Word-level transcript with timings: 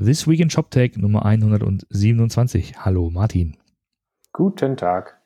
This 0.00 0.28
Week 0.28 0.38
in 0.38 0.48
ShopTech 0.48 0.96
Nummer 0.96 1.24
127. 1.24 2.84
Hallo 2.84 3.10
Martin. 3.10 3.56
Guten 4.32 4.76
Tag. 4.76 5.20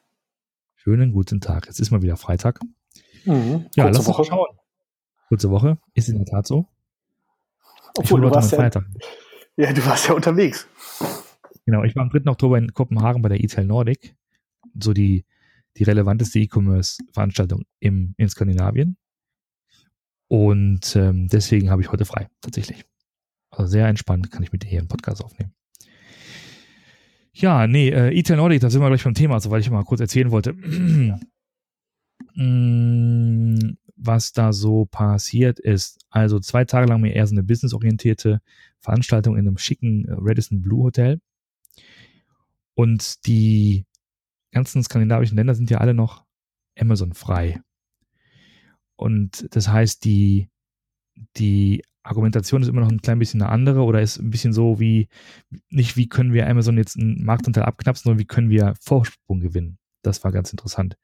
Schönen 0.77 1.13
guten 1.13 1.43
Tag. 1.43 1.69
Es 1.69 1.79
ist 1.79 1.91
mal 1.91 2.01
wieder 2.01 2.17
Freitag. 2.17 2.59
Mhm. 3.27 3.67
Ja, 3.77 3.85
Kurze 3.85 3.99
lass 3.99 4.07
Woche. 4.07 4.19
uns 4.23 4.29
schauen. 4.29 4.59
Kurze 5.29 5.51
Woche. 5.51 5.79
Ist 5.93 6.09
in 6.09 6.17
der 6.17 6.25
Tat 6.25 6.47
so. 6.47 6.69
Obwohl, 7.99 8.23
du 8.23 8.31
warst, 8.31 8.53
ja, 8.53 8.59
Feiertag. 8.59 8.87
ja, 9.57 9.75
du 9.75 9.85
warst 9.85 10.09
ja 10.09 10.15
unterwegs. 10.15 10.67
Genau, 11.67 11.85
ich 11.85 11.95
war 11.95 12.05
am 12.05 12.09
3. 12.09 12.31
Oktober 12.31 12.57
in 12.57 12.73
Kopenhagen 12.73 13.21
bei 13.21 13.29
der 13.29 13.45
ETL 13.45 13.67
Nordic. 13.67 14.17
So 14.81 14.95
die, 14.95 15.27
die 15.77 15.83
relevanteste 15.83 16.39
E-Commerce-Veranstaltung 16.39 17.65
im, 17.79 18.15
in 18.17 18.29
Skandinavien. 18.31 18.97
Und 20.29 20.97
ähm, 20.97 21.29
deswegen 21.29 21.71
habe 21.71 21.83
ich 21.83 21.93
heute 21.93 22.07
frei, 22.07 22.31
tatsächlich. 22.41 22.87
Also 23.53 23.71
sehr 23.71 23.87
entspannt 23.87 24.33
kann 24.33 24.43
ich 24.43 24.51
mit 24.51 24.65
dir 24.65 24.69
hier 24.69 24.81
einen 24.81 24.89
Podcast 24.89 25.23
aufnehmen. 25.23 25.55
Ja, 27.33 27.67
nee, 27.67 27.89
äh, 27.89 28.19
ETL 28.19 28.37
Nordic, 28.37 28.61
da 28.61 28.69
sind 28.69 28.83
wir 28.83 28.89
gleich 28.89 29.05
beim 29.05 29.15
Thema, 29.15 29.39
so 29.41 29.51
weil 29.51 29.61
ich 29.61 29.71
mal 29.71 29.85
kurz 29.85 30.01
erzählen 30.01 30.31
wollte, 30.31 30.55
Mm, 32.35 33.77
was 33.97 34.33
da 34.33 34.53
so 34.53 34.87
passiert 34.87 35.59
ist. 35.61 35.99
Also 36.11 36.41
zwei 36.41 36.65
Tage 36.65 36.89
lang 36.89 37.01
mir 37.01 37.15
eher 37.15 37.27
so 37.27 37.35
eine 37.35 37.43
businessorientierte 37.43 38.41
Veranstaltung 38.81 39.37
in 39.37 39.47
einem 39.47 39.59
schicken 39.59 40.07
äh, 40.07 40.15
Radisson 40.17 40.63
Blue 40.63 40.85
Hotel. 40.85 41.21
Und 42.75 43.27
die 43.27 43.85
ganzen 44.51 44.83
skandinavischen 44.83 45.37
Länder 45.37 45.55
sind 45.55 45.71
ja 45.71 45.79
alle 45.79 45.95
noch 45.95 46.25
Amazon 46.79 47.13
frei. 47.13 47.61
Und 48.97 49.47
das 49.55 49.69
heißt, 49.69 50.05
die, 50.05 50.49
die 51.37 51.83
Argumentation 52.03 52.63
ist 52.63 52.69
immer 52.69 52.81
noch 52.81 52.91
ein 52.91 53.01
klein 53.01 53.19
bisschen 53.19 53.43
eine 53.43 53.51
andere 53.51 53.83
oder 53.83 54.01
ist 54.01 54.19
ein 54.19 54.31
bisschen 54.31 54.53
so 54.53 54.81
wie, 54.81 55.09
nicht 55.71 55.97
wie 55.97 56.09
können 56.09 56.33
wir 56.33 56.49
Amazon 56.49 56.77
jetzt 56.77 56.99
einen 56.99 57.25
Marktanteil 57.25 57.65
abknapsen, 57.65 58.05
sondern 58.05 58.19
wie 58.19 58.27
können 58.27 58.51
wir 58.51 58.75
Vorsprung 58.81 59.41
gewinnen. 59.41 59.79
Das 60.03 60.25
war 60.25 60.33
ganz 60.33 60.51
interessant. 60.51 60.97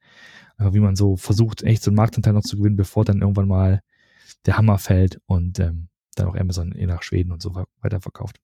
Einfach 0.57 0.73
wie 0.73 0.81
man 0.81 0.95
so 0.95 1.15
versucht, 1.15 1.63
echt 1.63 1.83
so 1.83 1.91
einen 1.91 1.95
Marktanteil 1.95 2.33
noch 2.33 2.43
zu 2.43 2.57
gewinnen, 2.57 2.75
bevor 2.75 3.05
dann 3.05 3.21
irgendwann 3.21 3.47
mal 3.47 3.81
der 4.45 4.57
Hammer 4.57 4.77
fällt 4.77 5.21
und 5.25 5.59
ähm, 5.59 5.87
dann 6.15 6.27
auch 6.27 6.35
Amazon 6.35 6.73
eh 6.73 6.85
nach 6.85 7.03
Schweden 7.03 7.31
und 7.31 7.41
so 7.41 7.55
weiterverkauft. 7.81 8.37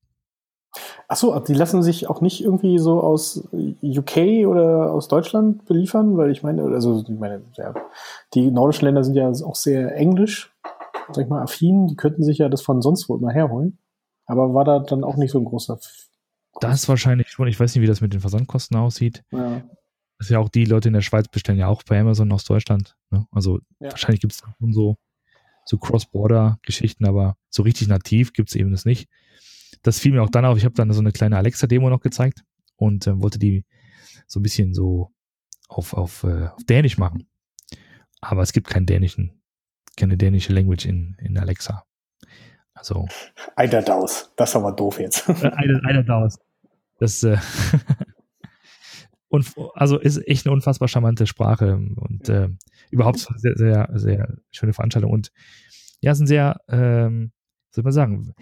Achso, 1.08 1.38
die 1.40 1.53
lassen 1.53 1.84
sich 1.84 2.09
auch 2.09 2.22
nicht 2.22 2.44
irgendwie 2.44 2.80
so 2.80 3.00
aus 3.02 3.47
UK 3.81 4.47
oder 4.47 4.92
aus 4.92 5.08
Deutschland 5.08 5.66
beliefern, 5.66 6.17
weil 6.17 6.31
ich 6.31 6.44
meine, 6.44 6.64
also 6.64 7.03
ich 7.08 7.19
meine, 7.19 7.44
ja, 7.53 7.73
die 8.34 8.52
nordischen 8.52 8.86
Länder 8.86 9.03
sind 9.03 9.16
ja 9.16 9.30
auch 9.30 9.56
sehr 9.56 9.95
englisch, 9.95 10.55
sag 11.11 11.23
ich 11.25 11.30
mal, 11.30 11.42
affin, 11.44 11.88
die 11.88 11.95
könnten 11.95 12.23
sich 12.23 12.38
ja 12.39 12.50
das 12.50 12.61
von 12.61 12.81
sonst 12.81 13.08
wo 13.09 13.16
immer 13.16 13.31
herholen. 13.31 13.80
Aber 14.25 14.53
war 14.53 14.66
da 14.66 14.80
dann 14.80 15.03
auch 15.03 15.17
nicht 15.17 15.31
so 15.31 15.39
ein 15.39 15.45
großer. 15.45 15.80
Das 16.59 16.88
wahrscheinlich 16.89 17.30
schon. 17.30 17.47
Ich 17.47 17.59
weiß 17.59 17.75
nicht, 17.75 17.81
wie 17.84 17.88
das 17.88 18.02
mit 18.02 18.14
den 18.14 18.22
Versandkosten 18.22 18.78
aussieht. 18.78 19.23
Ja. 19.31 19.62
Das 20.17 20.28
ist 20.28 20.30
ja 20.30 20.39
auch 20.39 20.50
die 20.50 20.66
Leute 20.66 20.88
in 20.88 20.94
der 20.94 21.02
Schweiz 21.02 21.28
bestellen 21.28 21.59
ja 21.59 21.67
auch 21.67 21.84
bei 21.84 22.00
Amazon 22.00 22.31
aus 22.31 22.45
Deutschland. 22.45 22.95
Ne? 23.12 23.28
Also 23.31 23.59
Ja. 23.80 23.92
wahrscheinlich 23.92 24.22
gibt 24.22 24.34
es 24.34 24.42
schon 24.59 24.72
so, 24.73 24.95
so 25.66 25.78
Cross-Border-Geschichten, 25.78 27.06
aber 27.06 27.36
so 27.50 27.64
richtig 27.64 27.88
nativ 27.88 28.34
gibt 28.34 28.50
es 28.50 28.56
eben 28.56 28.72
das 28.72 28.86
nicht. 28.86 29.09
Das 29.84 30.00
fiel 30.00 30.14
mir 30.14 30.23
auch 30.23 30.30
dann 30.30 30.45
auf. 30.45 30.58
Ich 30.58 30.66
habe 30.66 30.75
dann 30.75 30.92
so 30.94 31.02
eine 31.02 31.12
kleine 31.12 31.38
Alexa-Demo 31.38 31.90
noch 31.90 32.00
gezeigt 32.02 32.44
und 32.78 33.06
äh, 33.08 33.22
wollte 33.22 33.38
die 33.40 33.66
so 34.25 34.40
ein 34.40 34.44
bisschen 34.44 34.73
so 34.73 35.12
auf, 35.67 35.94
auf, 35.94 36.23
äh, 36.23 36.47
auf 36.47 36.64
Dänisch 36.64 36.97
machen. 36.97 37.28
Aber 38.22 38.42
es 38.42 38.53
gibt 38.53 38.67
keinen 38.67 38.86
dänischen, 38.86 39.42
keine 39.96 40.18
dänische 40.18 40.54
Language 40.54 40.86
in, 40.86 41.16
in 41.20 41.38
Alexa. 41.38 41.84
Also 42.74 43.08
Eider 43.56 43.82
Daus. 43.82 44.32
Das 44.36 44.50
ist 44.50 44.56
aber 44.56 44.72
doof 44.74 45.00
jetzt. 45.00 45.28
äh, 45.30 45.52
eine, 45.54 45.82
eine 45.86 46.04
Daus. 46.04 46.38
Das, 47.00 47.24
äh, 47.24 47.38
und, 49.30 49.54
also 49.74 49.98
ist 49.98 50.18
echt 50.28 50.46
eine 50.46 50.54
unfassbar 50.54 50.88
charmante 50.88 51.25
Sprache 51.28 51.75
und 51.75 52.30
äh, 52.30 52.50
überhaupt 52.92 53.19
sehr, 53.38 53.56
sehr, 53.56 53.90
sehr 53.94 54.38
schöne 54.52 54.74
Veranstaltung. 54.74 55.12
Und 55.12 55.31
ja, 56.02 56.12
es 56.12 56.18
ist 56.18 56.24
ein 56.24 56.28
sehr, 56.28 56.62
ähm, 56.68 57.31
soll 57.72 57.84
man 57.84 57.94
sagen, 57.94 58.34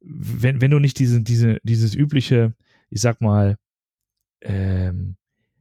wenn, 0.00 0.60
wenn 0.60 0.70
du 0.70 0.78
nicht 0.78 0.98
diese, 0.98 1.22
diese, 1.22 1.58
dieses 1.62 1.94
übliche, 1.94 2.54
ich 2.90 3.00
sag 3.00 3.20
mal, 3.20 3.56
ähm, 4.40 5.16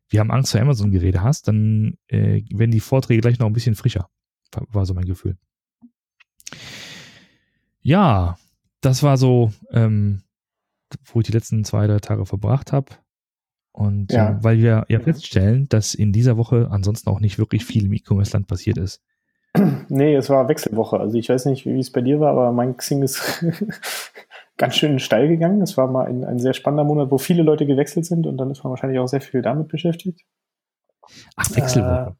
wir 0.10 0.20
haben 0.20 0.32
Angst 0.32 0.52
vor 0.52 0.62
Amazon-Gerede 0.62 1.22
hast, 1.22 1.48
dann 1.48 1.98
äh, 2.08 2.44
werden 2.54 2.72
die 2.72 2.80
Vorträge 2.80 3.22
gleich 3.22 3.40
noch 3.40 3.48
ein 3.48 3.54
bisschen 3.54 3.76
frischer. 3.76 4.10
War, 4.56 4.86
so 4.86 4.94
mein 4.94 5.06
Gefühl. 5.06 5.38
Ja, 7.82 8.38
das 8.82 9.04
war 9.04 9.18
so, 9.18 9.52
ähm, 9.72 10.22
wo 11.06 11.20
ich 11.20 11.26
die 11.26 11.32
letzten 11.34 11.64
zwei, 11.64 11.88
drei 11.88 12.00
Tage 12.00 12.26
verbracht 12.26 12.72
habe. 12.72 12.96
Und 13.72 14.12
Ja. 14.12 14.32
äh, 14.32 14.44
weil 14.44 14.60
wir 14.60 14.86
ja 14.88 15.00
feststellen, 15.00 15.68
dass 15.70 15.96
in 15.96 16.14
dieser 16.14 16.38
Woche 16.38 16.68
ansonsten 16.70 17.10
auch 17.10 17.20
nicht 17.20 17.40
wirklich 17.40 17.66
viel 17.66 17.86
im 17.86 17.94
E-Commerce-Land 17.94 18.48
passiert 18.48 18.78
ist. 18.78 19.02
nee, 19.90 20.16
es 20.16 20.30
war 20.30 20.48
Wechselwoche. 20.48 21.00
Also 21.00 21.18
ich 21.18 21.30
weiß 21.30 21.46
nicht, 21.46 21.66
wie 21.66 21.80
es 21.80 21.92
bei 21.92 22.02
dir 22.02 22.20
war, 22.20 22.32
aber 22.32 22.52
mein 22.52 22.78
Xing 22.78 23.02
ist 23.02 23.44
ganz 24.58 24.76
schön 24.76 25.00
steil 25.00 25.28
gegangen. 25.28 25.62
Es 25.62 25.76
war 25.76 25.88
mal 25.88 26.06
ein, 26.08 26.24
ein 26.24 26.40
sehr 26.40 26.54
spannender 26.54 26.84
Monat, 26.84 27.10
wo 27.12 27.18
viele 27.18 27.44
Leute 27.44 27.66
gewechselt 27.66 28.06
sind 28.06 28.28
und 28.28 28.38
dann 28.38 28.52
ist 28.52 28.64
man 28.64 28.72
wahrscheinlich 28.72 29.00
auch 29.00 29.08
sehr 29.08 29.22
viel 29.22 29.42
damit 29.42 29.68
beschäftigt. 29.68 30.22
Ach, 31.36 31.50
Wechselwoche. 31.56 32.16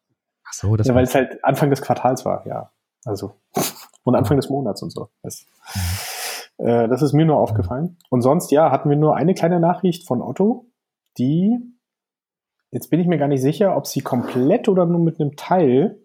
Ach 0.54 0.60
so, 0.60 0.76
das 0.76 0.88
ja, 0.88 0.94
weil 0.94 1.04
es 1.04 1.16
halt 1.16 1.44
Anfang 1.44 1.72
des 1.72 1.82
Quartals 1.82 2.26
war, 2.26 2.46
ja. 2.46 2.72
Also. 3.06 3.34
Und 4.04 4.16
Anfang 4.16 4.38
des 4.38 4.50
Monats 4.50 4.82
und 4.82 4.90
so. 4.90 5.08
Das, 5.22 5.46
äh, 6.58 6.90
das 6.90 7.02
ist 7.02 7.14
mir 7.14 7.26
nur 7.26 7.38
aufgefallen. 7.38 7.98
Und 8.10 8.22
sonst, 8.22 8.52
ja, 8.52 8.70
hatten 8.70 8.90
wir 8.90 8.98
nur 8.98 9.16
eine 9.16 9.34
kleine 9.34 9.62
Nachricht 9.62 10.06
von 10.06 10.22
Otto, 10.22 10.66
die, 11.18 11.58
jetzt 12.72 12.90
bin 12.90 13.00
ich 13.00 13.08
mir 13.08 13.18
gar 13.18 13.30
nicht 13.30 13.42
sicher, 13.42 13.78
ob 13.78 13.88
sie 13.88 14.02
komplett 14.02 14.68
oder 14.68 14.86
nur 14.86 15.00
mit 15.00 15.22
einem 15.22 15.38
Teil 15.38 16.02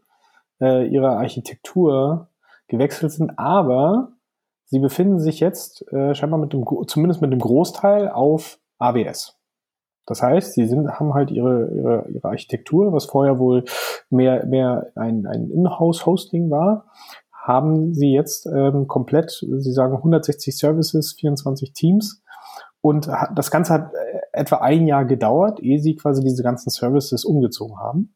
äh, 0.61 0.87
ihrer 0.87 1.19
Architektur 1.19 2.29
gewechselt 2.69 3.11
sind, 3.11 3.37
aber 3.37 4.13
sie 4.67 4.79
befinden 4.79 5.19
sich 5.19 5.41
jetzt 5.41 5.91
äh, 5.93 6.15
scheinbar 6.15 6.39
mit 6.39 6.53
dem, 6.53 6.65
zumindest 6.87 7.21
mit 7.21 7.33
dem 7.33 7.41
Großteil 7.41 8.09
auf 8.11 8.61
AWS. 8.79 9.38
Das 10.09 10.23
heißt, 10.23 10.55
sie 10.55 10.67
sind, 10.67 10.89
haben 10.89 11.13
halt 11.13 11.31
ihre, 11.31 11.71
ihre, 11.71 12.07
ihre 12.09 12.29
Architektur, 12.29 12.93
was 12.93 13.05
vorher 13.05 13.39
wohl 13.39 13.65
mehr, 14.09 14.47
mehr 14.47 14.91
ein, 14.95 15.27
ein 15.27 15.51
Inhouse-Hosting 15.51 16.51
war, 16.51 16.87
haben 17.31 17.93
sie 17.93 18.13
jetzt 18.13 18.47
ähm, 18.47 18.89
komplett, 18.89 19.31
sie 19.31 19.73
sagen 19.73 19.97
160 19.97 20.57
Services, 20.57 21.13
24 21.19 21.73
Teams. 21.75 22.23
Und 22.81 23.09
das 23.35 23.51
Ganze 23.51 23.75
hat 23.75 23.93
äh, 23.93 24.21
etwa 24.33 24.57
ein 24.57 24.87
Jahr 24.87 25.05
gedauert, 25.05 25.61
ehe 25.61 25.79
sie 25.79 25.95
quasi 25.95 26.23
diese 26.23 26.43
ganzen 26.43 26.71
Services 26.71 27.25
umgezogen 27.25 27.79
haben. 27.79 28.15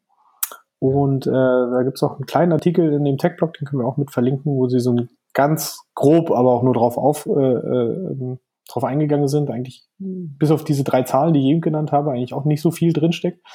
Und 0.79 1.27
äh, 1.27 1.31
da 1.31 1.83
gibt 1.83 1.97
es 1.97 2.03
auch 2.03 2.15
einen 2.15 2.25
kleinen 2.25 2.51
Artikel 2.53 2.91
in 2.91 3.05
dem 3.05 3.17
Tech-Blog, 3.17 3.53
den 3.53 3.67
können 3.67 3.83
wir 3.83 3.87
auch 3.87 3.97
mit 3.97 4.11
verlinken, 4.11 4.55
wo 4.55 4.67
sie 4.67 4.79
so 4.79 4.91
ein 4.93 5.09
ganz 5.33 5.79
grob, 5.95 6.31
aber 6.31 6.51
auch 6.53 6.63
nur 6.63 6.73
drauf 6.73 6.97
auf, 6.97 7.25
äh, 7.25 7.29
äh, 7.31 8.37
drauf 8.67 8.83
eingegangen 8.83 9.27
sind. 9.27 9.49
Eigentlich 9.49 9.83
bis 9.99 10.51
auf 10.51 10.63
diese 10.63 10.83
drei 10.83 11.03
Zahlen, 11.03 11.33
die 11.33 11.39
ich 11.41 11.45
eben 11.47 11.61
genannt 11.61 11.91
habe, 11.91 12.11
eigentlich 12.11 12.33
auch 12.33 12.45
nicht 12.45 12.61
so 12.61 12.71
viel 12.71 12.93
drinsteckt. 12.93 13.45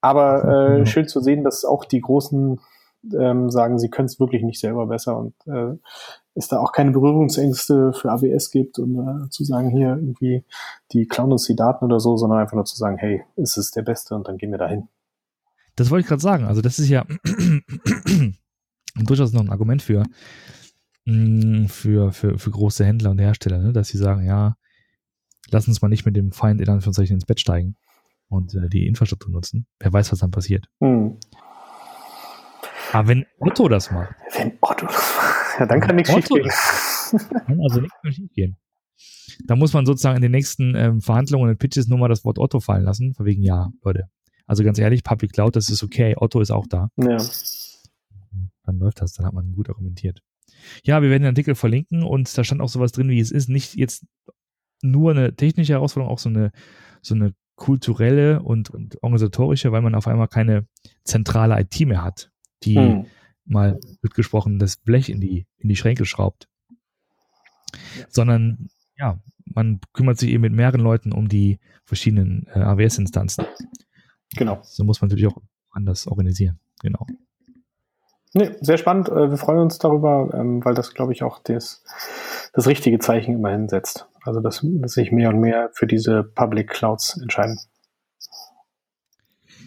Aber 0.00 0.44
äh, 0.44 0.78
Ja. 0.80 0.86
schön 0.86 1.08
zu 1.08 1.20
sehen, 1.20 1.44
dass 1.44 1.64
auch 1.64 1.84
die 1.84 2.00
großen 2.00 2.60
ähm, 3.16 3.50
sagen, 3.50 3.78
sie 3.78 3.90
können 3.90 4.06
es 4.06 4.18
wirklich 4.18 4.42
nicht 4.42 4.58
selber 4.60 4.86
besser 4.86 5.16
und 5.16 5.34
äh, 5.46 5.76
es 6.34 6.48
da 6.48 6.58
auch 6.58 6.72
keine 6.72 6.90
Berührungsängste 6.90 7.92
für 7.92 8.10
AWS 8.10 8.50
gibt 8.50 8.78
und 8.78 8.96
äh, 8.98 9.28
zu 9.30 9.44
sagen, 9.44 9.70
hier 9.70 9.90
irgendwie, 9.90 10.44
die 10.92 11.06
klauen 11.06 11.32
uns 11.32 11.46
die 11.46 11.56
Daten 11.56 11.84
oder 11.84 12.00
so, 12.00 12.16
sondern 12.16 12.40
einfach 12.40 12.54
nur 12.54 12.64
zu 12.64 12.76
sagen, 12.76 12.96
hey, 12.98 13.22
es 13.36 13.56
ist 13.56 13.76
der 13.76 13.82
Beste 13.82 14.14
und 14.14 14.26
dann 14.28 14.36
gehen 14.36 14.50
wir 14.50 14.58
dahin. 14.58 14.88
das 15.76 15.90
wollte 15.90 16.02
ich 16.02 16.08
gerade 16.08 16.22
sagen. 16.22 16.44
Also 16.44 16.60
das 16.60 16.78
ist 16.78 16.88
ja 16.88 17.04
durchaus 18.96 19.32
noch 19.32 19.42
ein 19.42 19.50
Argument 19.50 19.82
für, 19.82 20.04
für, 21.68 22.12
für, 22.12 22.38
für 22.38 22.50
große 22.50 22.84
Händler 22.84 23.10
und 23.10 23.18
Hersteller, 23.18 23.58
ne? 23.58 23.72
dass 23.72 23.88
sie 23.88 23.98
sagen, 23.98 24.24
ja, 24.24 24.56
lass 25.50 25.68
uns 25.68 25.80
mal 25.80 25.88
nicht 25.88 26.04
mit 26.04 26.16
dem 26.16 26.32
Feind 26.32 26.60
in 26.60 26.68
Anführungszeichen 26.68 27.14
ins 27.14 27.24
Bett 27.24 27.40
steigen 27.40 27.76
und 28.28 28.54
äh, 28.54 28.68
die 28.68 28.86
Infrastruktur 28.86 29.32
nutzen. 29.32 29.66
Wer 29.78 29.92
weiß, 29.92 30.12
was 30.12 30.18
dann 30.18 30.30
passiert. 30.30 30.66
Hm. 30.80 31.16
Aber 32.92 33.08
wenn 33.08 33.26
Otto 33.38 33.68
das 33.68 33.90
macht, 33.90 34.14
Wenn 34.36 34.56
Otto, 34.60 34.86
ja, 35.58 35.66
dann 35.66 35.80
kann 35.80 35.96
nichts 35.96 36.12
schief 36.12 36.28
gehen. 36.28 36.48
kann 37.46 37.60
also 37.60 37.80
nichts 37.80 37.96
mehr 38.02 38.12
schief 38.12 38.32
gehen. 38.32 38.56
Da 39.46 39.56
muss 39.56 39.72
man 39.72 39.86
sozusagen 39.86 40.16
in 40.16 40.22
den 40.22 40.32
nächsten 40.32 40.74
ähm, 40.74 41.00
Verhandlungen 41.00 41.50
und 41.50 41.58
Pitches 41.58 41.86
nur 41.88 41.98
mal 41.98 42.08
das 42.08 42.24
Wort 42.24 42.38
Otto 42.38 42.60
fallen 42.60 42.84
lassen, 42.84 43.14
von 43.14 43.26
wegen, 43.26 43.42
ja, 43.42 43.70
Leute. 43.82 44.08
Also 44.46 44.64
ganz 44.64 44.78
ehrlich, 44.78 45.04
Public 45.04 45.32
Cloud, 45.32 45.56
das 45.56 45.68
ist 45.68 45.82
okay, 45.82 46.14
Otto 46.16 46.40
ist 46.40 46.50
auch 46.50 46.66
da. 46.66 46.90
Ja. 46.96 47.18
dann 48.64 48.78
läuft 48.78 49.00
das, 49.02 49.12
dann 49.12 49.26
hat 49.26 49.34
man 49.34 49.54
gut 49.54 49.68
argumentiert. 49.68 50.22
Ja, 50.84 51.02
wir 51.02 51.10
werden 51.10 51.22
den 51.22 51.30
Artikel 51.30 51.54
verlinken 51.54 52.02
und 52.02 52.36
da 52.36 52.44
stand 52.44 52.60
auch 52.60 52.68
sowas 52.68 52.92
drin, 52.92 53.08
wie 53.08 53.20
es 53.20 53.30
ist 53.30 53.48
nicht 53.48 53.74
jetzt 53.74 54.04
nur 54.82 55.10
eine 55.10 55.34
technische 55.34 55.72
Herausforderung, 55.72 56.12
auch 56.12 56.18
so 56.18 56.28
eine, 56.28 56.52
so 57.02 57.14
eine 57.14 57.34
kulturelle 57.56 58.42
und, 58.42 58.70
und 58.70 59.02
organisatorische, 59.02 59.72
weil 59.72 59.82
man 59.82 59.94
auf 59.94 60.06
einmal 60.06 60.28
keine 60.28 60.66
zentrale 61.04 61.60
IT 61.60 61.80
mehr 61.80 62.02
hat, 62.02 62.30
die 62.62 62.76
Hm. 62.76 63.06
mal 63.44 63.80
wird 64.00 64.14
gesprochen 64.14 64.58
das 64.58 64.76
Blech 64.76 65.08
in 65.08 65.20
die, 65.20 65.46
in 65.58 65.68
die 65.68 65.76
Schränke 65.76 66.04
schraubt. 66.04 66.48
Sondern 68.08 68.68
ja, 68.96 69.20
man 69.44 69.80
kümmert 69.92 70.18
sich 70.18 70.30
eben 70.30 70.42
mit 70.42 70.52
mehreren 70.52 70.80
Leuten 70.80 71.12
um 71.12 71.28
die 71.28 71.58
verschiedenen 71.84 72.46
äh, 72.54 72.60
AWS-Instanzen. 72.60 73.44
Genau. 74.36 74.60
So 74.62 74.84
muss 74.84 75.00
man 75.00 75.08
natürlich 75.08 75.26
auch 75.26 75.40
anders 75.70 76.06
organisieren. 76.06 76.60
Genau. 76.80 77.06
Nee, 78.38 78.52
sehr 78.60 78.78
spannend. 78.78 79.08
Äh, 79.08 79.30
wir 79.30 79.36
freuen 79.36 79.58
uns 79.58 79.78
darüber, 79.78 80.30
ähm, 80.32 80.64
weil 80.64 80.74
das, 80.74 80.94
glaube 80.94 81.12
ich, 81.12 81.24
auch 81.24 81.40
das, 81.40 81.82
das 82.52 82.68
richtige 82.68 83.00
Zeichen 83.00 83.34
immerhin 83.34 83.68
setzt. 83.68 84.06
Also, 84.22 84.38
dass, 84.40 84.64
dass 84.64 84.92
sich 84.92 85.10
mehr 85.10 85.30
und 85.30 85.40
mehr 85.40 85.70
für 85.72 85.88
diese 85.88 86.22
Public 86.22 86.68
Clouds 86.68 87.20
entscheiden. 87.20 87.58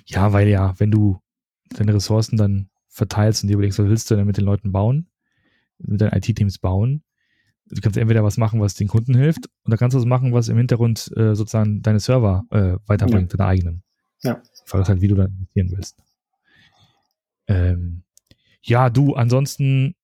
Ja, 0.06 0.32
weil 0.32 0.48
ja, 0.48 0.74
wenn 0.78 0.90
du 0.90 1.20
deine 1.76 1.94
Ressourcen 1.94 2.38
dann 2.38 2.70
verteilst 2.88 3.44
und 3.44 3.50
dir 3.50 3.56
überlegst, 3.56 3.78
was 3.78 3.88
willst 3.88 4.10
du 4.10 4.16
denn 4.16 4.26
mit 4.26 4.38
den 4.38 4.46
Leuten 4.46 4.72
bauen, 4.72 5.10
mit 5.80 6.00
deinen 6.00 6.14
IT-Teams 6.14 6.58
bauen, 6.60 7.04
du 7.66 7.82
kannst 7.82 7.98
entweder 7.98 8.24
was 8.24 8.38
machen, 8.38 8.62
was 8.62 8.76
den 8.76 8.88
Kunden 8.88 9.16
hilft, 9.16 9.50
dann 9.66 9.78
kannst 9.78 9.96
du 9.96 10.00
was 10.00 10.06
machen, 10.06 10.32
was 10.32 10.48
im 10.48 10.56
Hintergrund 10.56 11.12
äh, 11.18 11.36
sozusagen 11.36 11.82
deine 11.82 12.00
Server 12.00 12.46
äh, 12.52 12.78
weiterbringt, 12.86 13.34
ja. 13.34 13.38
deine 13.38 13.50
eigenen. 13.50 13.84
Ja. 14.24 14.42
Frage 14.64 14.84
ist 14.84 14.90
halt, 14.90 15.02
wie 15.02 15.10
du 15.10 15.16
da 15.16 15.26
investieren 15.26 15.72
willst. 15.72 15.98
Ähm, 17.48 18.04
ja, 18.62 18.90
du, 18.90 19.16
ansonsten, 19.16 19.96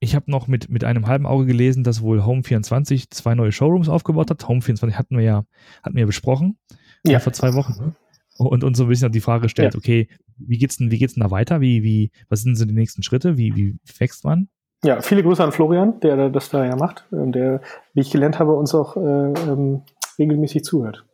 ich 0.00 0.14
habe 0.14 0.30
noch 0.30 0.46
mit, 0.46 0.68
mit 0.68 0.84
einem 0.84 1.06
halben 1.06 1.26
Auge 1.26 1.46
gelesen, 1.46 1.84
dass 1.84 2.02
wohl 2.02 2.20
Home24 2.20 3.10
zwei 3.10 3.34
neue 3.34 3.52
Showrooms 3.52 3.88
aufgebaut 3.88 4.30
hat. 4.30 4.44
Home24 4.44 4.94
hatten 4.94 5.16
wir 5.16 5.24
ja, 5.24 5.44
hatten 5.82 5.96
wir 5.96 6.06
besprochen. 6.06 6.58
Ja. 7.04 7.20
Vor 7.20 7.32
zwei 7.32 7.54
Wochen. 7.54 7.74
Ne? 7.78 7.94
Und 8.38 8.64
uns 8.64 8.76
so 8.76 8.84
ein 8.84 8.88
bisschen 8.88 9.12
die 9.12 9.20
Frage 9.20 9.48
stellt, 9.48 9.74
ja. 9.74 9.78
okay, 9.78 10.08
wie 10.36 10.58
geht's 10.58 10.76
denn, 10.76 10.90
wie 10.90 10.98
geht's 10.98 11.14
denn 11.14 11.22
da 11.22 11.30
weiter? 11.30 11.60
Wie, 11.60 11.82
wie, 11.82 12.10
was 12.28 12.42
sind 12.42 12.56
so 12.56 12.64
die 12.64 12.74
nächsten 12.74 13.02
Schritte? 13.02 13.38
Wie, 13.38 13.54
wie 13.56 13.78
wächst 13.98 14.24
man? 14.24 14.48
Ja, 14.84 15.00
viele 15.00 15.22
Grüße 15.22 15.42
an 15.42 15.52
Florian, 15.52 16.00
der 16.00 16.28
das 16.28 16.50
da 16.50 16.64
ja 16.64 16.76
macht, 16.76 17.06
der, 17.10 17.62
wie 17.94 18.00
ich 18.00 18.10
gelernt 18.10 18.38
habe, 18.38 18.54
uns 18.54 18.74
auch 18.74 18.96
äh, 18.96 19.00
ähm, 19.00 19.82
regelmäßig 20.18 20.64
zuhört. 20.64 21.06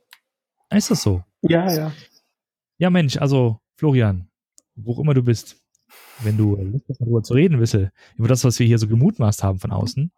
Ist 0.70 0.90
das 0.90 1.02
so? 1.02 1.22
Ja, 1.42 1.72
ja. 1.72 1.92
Ja, 2.78 2.90
Mensch, 2.90 3.16
also 3.18 3.60
Florian, 3.76 4.28
wo 4.74 4.94
auch 4.94 4.98
immer 4.98 5.14
du 5.14 5.22
bist, 5.22 5.61
wenn 6.20 6.36
du 6.36 6.56
Lust 6.56 6.84
hast, 6.88 7.00
darüber 7.00 7.22
zu 7.22 7.34
reden 7.34 7.58
willst, 7.58 7.74
über 8.16 8.28
das, 8.28 8.44
was 8.44 8.58
wir 8.58 8.66
hier 8.66 8.78
so 8.78 8.88
gemutmaßt 8.88 9.42
haben 9.42 9.58
von 9.58 9.72
außen, 9.72 10.12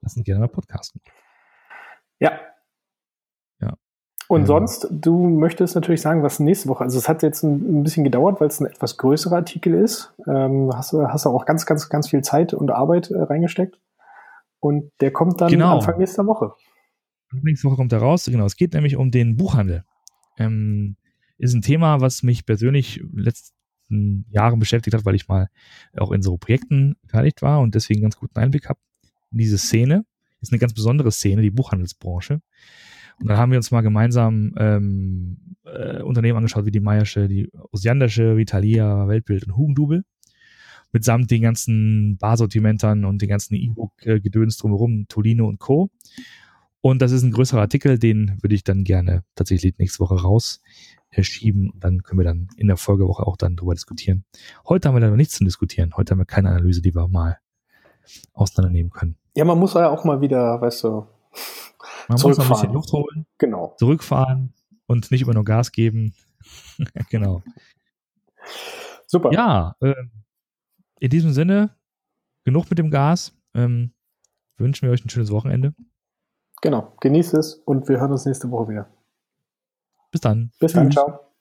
lass 0.00 0.16
uns 0.16 0.24
gerne 0.24 0.40
mal 0.40 0.48
podcasten. 0.48 1.00
Ja, 2.20 2.38
und 4.32 4.40
ähm. 4.40 4.46
sonst, 4.46 4.88
du 4.90 5.28
möchtest 5.28 5.74
natürlich 5.74 6.00
sagen, 6.00 6.22
was 6.22 6.40
nächste 6.40 6.70
Woche, 6.70 6.84
also 6.84 6.96
es 6.98 7.06
hat 7.06 7.22
jetzt 7.22 7.42
ein, 7.42 7.80
ein 7.80 7.82
bisschen 7.82 8.02
gedauert, 8.02 8.40
weil 8.40 8.48
es 8.48 8.60
ein 8.60 8.66
etwas 8.66 8.96
größerer 8.96 9.36
Artikel 9.36 9.74
ist. 9.74 10.14
Ähm, 10.26 10.70
hast 10.74 10.94
du 10.94 11.06
hast 11.06 11.26
auch 11.26 11.44
ganz, 11.44 11.66
ganz, 11.66 11.90
ganz 11.90 12.08
viel 12.08 12.22
Zeit 12.22 12.54
und 12.54 12.70
Arbeit 12.70 13.10
äh, 13.10 13.20
reingesteckt. 13.20 13.78
Und 14.58 14.90
der 15.02 15.12
kommt 15.12 15.42
dann 15.42 15.50
genau. 15.50 15.76
Anfang 15.76 15.98
nächster 15.98 16.26
Woche. 16.26 16.54
Nächste 17.30 17.68
Woche 17.68 17.76
kommt 17.76 17.92
er 17.92 17.98
raus, 17.98 18.24
genau. 18.24 18.46
Es 18.46 18.56
geht 18.56 18.72
nämlich 18.72 18.96
um 18.96 19.10
den 19.10 19.36
Buchhandel. 19.36 19.84
Ähm, 20.38 20.96
ist 21.36 21.52
ein 21.52 21.60
Thema, 21.60 22.00
was 22.00 22.22
mich 22.22 22.46
persönlich 22.46 23.02
letzten 23.82 24.26
Jahren 24.30 24.58
beschäftigt 24.58 24.94
hat, 24.94 25.04
weil 25.04 25.14
ich 25.14 25.28
mal 25.28 25.48
auch 25.96 26.12
in 26.12 26.22
so 26.22 26.36
Projekten 26.36 26.96
beteiligt 27.02 27.42
war 27.42 27.60
und 27.60 27.74
deswegen 27.74 28.02
ganz 28.02 28.16
guten 28.16 28.38
Einblick 28.38 28.68
habe 28.68 28.80
in 29.30 29.38
diese 29.38 29.58
Szene. 29.58 30.04
Ist 30.40 30.52
eine 30.52 30.58
ganz 30.58 30.74
besondere 30.74 31.12
Szene, 31.12 31.42
die 31.42 31.50
Buchhandelsbranche. 31.50 32.40
Und 33.20 33.28
dann 33.28 33.36
haben 33.36 33.52
wir 33.52 33.58
uns 33.58 33.70
mal 33.70 33.82
gemeinsam 33.82 34.54
ähm, 34.58 35.56
äh, 35.64 36.02
Unternehmen 36.02 36.38
angeschaut, 36.38 36.66
wie 36.66 36.72
die 36.72 36.80
Meiersche, 36.80 37.28
die 37.28 37.48
Osiandersche, 37.70 38.36
Vitalia, 38.36 39.06
Weltbild 39.06 39.46
und 39.46 39.56
Hugendubel. 39.56 40.04
Mitsamt 40.90 41.30
den 41.30 41.42
ganzen 41.42 42.16
Barsortimentern 42.18 43.04
und 43.04 43.22
den 43.22 43.28
ganzen 43.28 43.54
E-Book-Gedöns 43.54 44.56
drumherum, 44.56 45.06
Tolino 45.08 45.46
und 45.46 45.58
Co. 45.58 45.90
Und 46.80 47.00
das 47.00 47.12
ist 47.12 47.22
ein 47.22 47.30
größerer 47.30 47.60
Artikel, 47.60 47.98
den 47.98 48.36
würde 48.42 48.56
ich 48.56 48.64
dann 48.64 48.82
gerne 48.82 49.22
tatsächlich 49.36 49.78
nächste 49.78 50.00
Woche 50.00 50.16
rausschieben. 51.16 51.72
Dann 51.76 52.02
können 52.02 52.20
wir 52.20 52.24
dann 52.24 52.48
in 52.56 52.66
der 52.66 52.76
Folgewoche 52.76 53.26
auch 53.26 53.36
dann 53.36 53.56
drüber 53.56 53.74
diskutieren. 53.74 54.24
Heute 54.68 54.88
haben 54.88 54.96
wir 54.96 55.00
leider 55.00 55.16
nichts 55.16 55.34
zu 55.34 55.44
diskutieren. 55.44 55.94
Heute 55.96 56.12
haben 56.12 56.18
wir 56.18 56.26
keine 56.26 56.50
Analyse, 56.50 56.82
die 56.82 56.94
wir 56.94 57.08
mal 57.08 57.38
auseinandernehmen 58.32 58.90
können. 58.90 59.16
Ja, 59.34 59.44
man 59.44 59.58
muss 59.58 59.74
ja 59.74 59.88
auch 59.88 60.04
mal 60.04 60.20
wieder, 60.20 60.60
weißt 60.60 60.84
du, 60.84 61.06
man 62.08 62.20
muss 62.20 62.36
noch 62.36 62.44
ein 62.44 62.48
bisschen 62.48 62.72
Luft 62.72 62.92
holen, 62.92 63.26
genau. 63.38 63.74
zurückfahren 63.78 64.52
und 64.86 65.10
nicht 65.10 65.22
immer 65.22 65.34
nur 65.34 65.44
Gas 65.44 65.72
geben. 65.72 66.14
genau. 67.10 67.42
Super. 69.06 69.32
Ja, 69.32 69.76
äh, 69.80 69.94
in 70.98 71.10
diesem 71.10 71.32
Sinne, 71.32 71.70
genug 72.44 72.68
mit 72.70 72.78
dem 72.78 72.90
Gas. 72.90 73.36
Ähm, 73.54 73.92
wünschen 74.56 74.86
wir 74.86 74.92
euch 74.92 75.04
ein 75.04 75.10
schönes 75.10 75.30
Wochenende. 75.30 75.74
Genau, 76.62 76.94
genießt 77.00 77.34
es 77.34 77.54
und 77.54 77.88
wir 77.88 78.00
hören 78.00 78.12
uns 78.12 78.24
nächste 78.24 78.50
Woche 78.50 78.68
wieder. 78.70 78.88
Bis 80.12 80.20
dann. 80.20 80.52
Bis 80.60 80.72
Tschüss. 80.72 80.74
dann, 80.74 80.92
ciao. 80.92 81.31